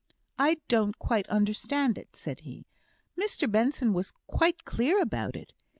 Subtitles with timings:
[0.39, 2.65] "I don't quite understand it," said he.
[3.15, 5.53] "Mr Benson was quite clear about it.